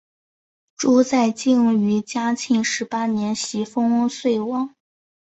[0.75, 4.73] 朱载境于嘉靖十八年袭封崇王。